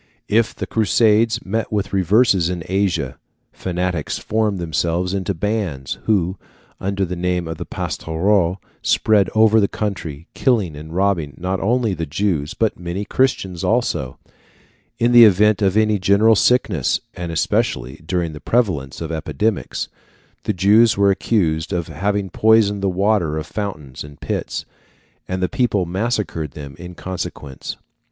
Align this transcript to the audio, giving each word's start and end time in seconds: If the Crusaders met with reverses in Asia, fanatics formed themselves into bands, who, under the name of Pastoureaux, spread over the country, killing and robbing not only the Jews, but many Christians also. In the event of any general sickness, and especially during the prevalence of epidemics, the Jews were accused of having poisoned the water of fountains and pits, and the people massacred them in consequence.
If 0.29 0.55
the 0.55 0.65
Crusaders 0.65 1.45
met 1.45 1.71
with 1.71 1.93
reverses 1.93 2.49
in 2.49 2.63
Asia, 2.67 3.19
fanatics 3.53 4.17
formed 4.17 4.57
themselves 4.57 5.13
into 5.13 5.35
bands, 5.35 5.99
who, 6.05 6.39
under 6.79 7.05
the 7.05 7.15
name 7.15 7.47
of 7.47 7.57
Pastoureaux, 7.69 8.59
spread 8.81 9.29
over 9.35 9.59
the 9.59 9.67
country, 9.67 10.25
killing 10.33 10.75
and 10.75 10.91
robbing 10.95 11.35
not 11.37 11.59
only 11.59 11.93
the 11.93 12.07
Jews, 12.07 12.55
but 12.55 12.79
many 12.79 13.05
Christians 13.05 13.63
also. 13.63 14.17
In 14.97 15.11
the 15.11 15.23
event 15.23 15.61
of 15.61 15.77
any 15.77 15.99
general 15.99 16.35
sickness, 16.35 16.99
and 17.13 17.31
especially 17.31 18.01
during 18.03 18.33
the 18.33 18.41
prevalence 18.41 19.01
of 19.01 19.11
epidemics, 19.11 19.87
the 20.45 20.53
Jews 20.53 20.97
were 20.97 21.11
accused 21.11 21.71
of 21.71 21.89
having 21.89 22.31
poisoned 22.31 22.81
the 22.81 22.89
water 22.89 23.37
of 23.37 23.45
fountains 23.45 24.03
and 24.03 24.19
pits, 24.19 24.65
and 25.27 25.43
the 25.43 25.47
people 25.47 25.85
massacred 25.85 26.53
them 26.53 26.75
in 26.79 26.95
consequence. 26.95 27.75